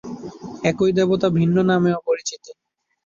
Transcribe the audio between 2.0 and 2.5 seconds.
পরিচিত।